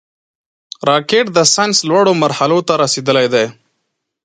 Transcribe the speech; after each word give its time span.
راکټ 0.89 1.25
د 1.33 1.37
ساینس 1.53 1.77
لوړو 1.89 2.13
مرحلو 2.23 2.59
ته 2.67 2.73
رسېدلی 2.83 3.27
دی 3.33 3.45